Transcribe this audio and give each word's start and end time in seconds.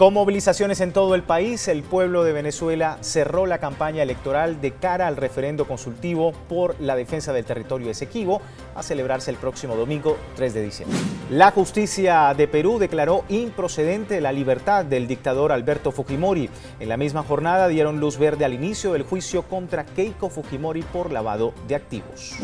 Con 0.00 0.14
movilizaciones 0.14 0.80
en 0.80 0.94
todo 0.94 1.14
el 1.14 1.22
país, 1.22 1.68
el 1.68 1.82
pueblo 1.82 2.24
de 2.24 2.32
Venezuela 2.32 2.96
cerró 3.02 3.44
la 3.44 3.58
campaña 3.58 4.02
electoral 4.02 4.58
de 4.62 4.72
cara 4.72 5.06
al 5.06 5.18
referendo 5.18 5.68
consultivo 5.68 6.32
por 6.48 6.74
la 6.80 6.96
defensa 6.96 7.34
del 7.34 7.44
territorio 7.44 7.90
Esequibo 7.90 8.40
a 8.74 8.82
celebrarse 8.82 9.30
el 9.30 9.36
próximo 9.36 9.76
domingo 9.76 10.16
3 10.36 10.54
de 10.54 10.62
diciembre. 10.62 10.98
La 11.28 11.50
justicia 11.50 12.32
de 12.34 12.48
Perú 12.48 12.78
declaró 12.78 13.26
improcedente 13.28 14.22
la 14.22 14.32
libertad 14.32 14.86
del 14.86 15.06
dictador 15.06 15.52
Alberto 15.52 15.92
Fujimori. 15.92 16.48
En 16.78 16.88
la 16.88 16.96
misma 16.96 17.22
jornada 17.22 17.68
dieron 17.68 18.00
luz 18.00 18.16
verde 18.16 18.46
al 18.46 18.54
inicio 18.54 18.94
del 18.94 19.02
juicio 19.02 19.42
contra 19.42 19.84
Keiko 19.84 20.30
Fujimori 20.30 20.80
por 20.80 21.12
lavado 21.12 21.52
de 21.68 21.74
activos. 21.74 22.38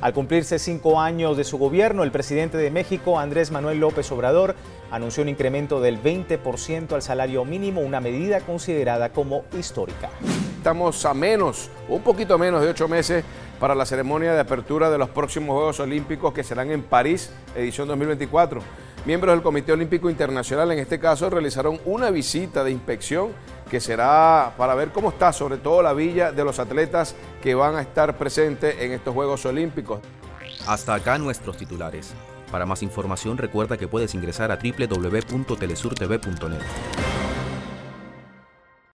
Al 0.00 0.12
cumplirse 0.12 0.60
cinco 0.60 1.00
años 1.00 1.36
de 1.36 1.42
su 1.42 1.58
gobierno, 1.58 2.04
el 2.04 2.12
presidente 2.12 2.56
de 2.56 2.70
México, 2.70 3.18
Andrés 3.18 3.50
Manuel 3.50 3.80
López 3.80 4.12
Obrador, 4.12 4.54
anunció 4.92 5.24
un 5.24 5.28
incremento 5.28 5.80
del 5.80 6.00
20% 6.00 6.92
al 6.92 7.02
salario 7.02 7.44
mínimo, 7.44 7.80
una 7.80 8.00
medida 8.00 8.40
considerada 8.40 9.08
como 9.08 9.42
histórica. 9.58 10.08
Estamos 10.56 11.04
a 11.04 11.14
menos, 11.14 11.68
un 11.88 12.02
poquito 12.02 12.38
menos 12.38 12.62
de 12.62 12.68
ocho 12.68 12.86
meses 12.86 13.24
para 13.58 13.74
la 13.74 13.84
ceremonia 13.84 14.34
de 14.34 14.40
apertura 14.40 14.88
de 14.88 14.98
los 14.98 15.08
próximos 15.08 15.56
Juegos 15.56 15.80
Olímpicos 15.80 16.32
que 16.32 16.44
serán 16.44 16.70
en 16.70 16.82
París, 16.82 17.32
edición 17.56 17.88
2024. 17.88 18.60
Miembros 19.08 19.34
del 19.34 19.42
Comité 19.42 19.72
Olímpico 19.72 20.08
Internacional, 20.10 20.70
en 20.70 20.80
este 20.80 20.98
caso, 20.98 21.30
realizaron 21.30 21.80
una 21.86 22.10
visita 22.10 22.62
de 22.62 22.72
inspección 22.72 23.30
que 23.70 23.80
será 23.80 24.52
para 24.58 24.74
ver 24.74 24.90
cómo 24.90 25.08
está 25.08 25.32
sobre 25.32 25.56
todo 25.56 25.80
la 25.80 25.94
villa 25.94 26.30
de 26.30 26.44
los 26.44 26.58
atletas 26.58 27.14
que 27.42 27.54
van 27.54 27.76
a 27.76 27.80
estar 27.80 28.18
presentes 28.18 28.76
en 28.78 28.92
estos 28.92 29.14
Juegos 29.14 29.46
Olímpicos. 29.46 30.00
Hasta 30.66 30.92
acá 30.92 31.16
nuestros 31.16 31.56
titulares. 31.56 32.12
Para 32.52 32.66
más 32.66 32.82
información 32.82 33.38
recuerda 33.38 33.78
que 33.78 33.88
puedes 33.88 34.14
ingresar 34.14 34.52
a 34.52 34.58
www.telesurtv.net. 34.58 36.97